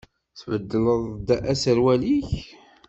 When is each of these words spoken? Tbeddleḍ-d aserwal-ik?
Tbeddleḍ-d 0.39 1.27
aserwal-ik? 1.51 2.29